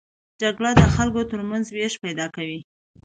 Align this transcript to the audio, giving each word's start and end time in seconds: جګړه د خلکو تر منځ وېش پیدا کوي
جګړه 0.41 0.71
د 0.79 0.81
خلکو 0.95 1.21
تر 1.31 1.39
منځ 1.49 1.65
وېش 1.75 1.93
پیدا 2.03 2.25
کوي 2.35 2.59